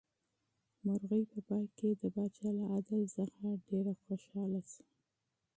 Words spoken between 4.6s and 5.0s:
شوه.